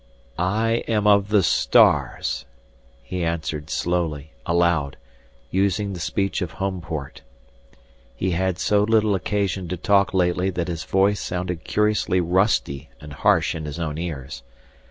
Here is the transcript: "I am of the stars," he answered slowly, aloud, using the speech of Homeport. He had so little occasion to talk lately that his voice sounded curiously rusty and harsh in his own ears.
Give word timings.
"I 0.39 0.83
am 0.87 1.05
of 1.05 1.29
the 1.29 1.43
stars," 1.43 2.47
he 3.03 3.23
answered 3.23 3.69
slowly, 3.69 4.31
aloud, 4.47 4.97
using 5.51 5.93
the 5.93 5.99
speech 5.99 6.41
of 6.41 6.53
Homeport. 6.53 7.21
He 8.15 8.31
had 8.31 8.57
so 8.57 8.81
little 8.81 9.13
occasion 9.13 9.67
to 9.67 9.77
talk 9.77 10.11
lately 10.11 10.49
that 10.49 10.69
his 10.69 10.83
voice 10.85 11.19
sounded 11.19 11.63
curiously 11.63 12.19
rusty 12.19 12.89
and 12.99 13.13
harsh 13.13 13.53
in 13.53 13.65
his 13.65 13.77
own 13.77 13.99
ears. 13.99 14.41